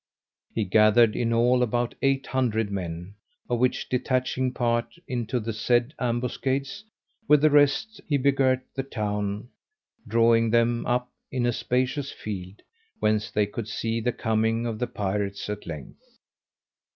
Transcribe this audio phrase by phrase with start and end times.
[0.51, 3.13] He gathered in all about eight hundred men,
[3.47, 6.83] of which detaching part into the said ambuscades,
[7.27, 9.49] with the rest he begirt the town,
[10.07, 12.63] drawing them up in a spacious field,
[12.99, 16.01] whence they could see the coming of the pirates at length.